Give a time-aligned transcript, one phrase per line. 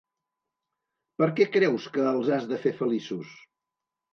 [1.21, 3.37] Per què creus que els has de fer feliços?